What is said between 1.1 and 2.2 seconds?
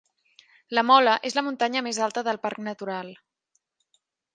és la muntanya més